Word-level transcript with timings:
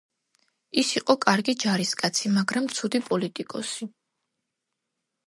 ის 0.81 0.93
იყო 0.99 1.15
კარგი 1.25 1.53
ჯარისკაცი, 1.63 2.31
მაგრამ 2.37 2.71
ცუდი 2.79 3.03
პოლიტიკოსი. 3.11 3.89